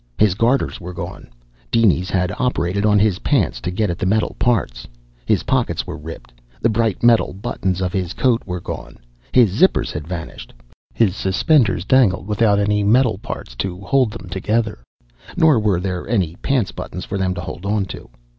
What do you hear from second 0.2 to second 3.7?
garters were gone. Dinies had operated on his pants to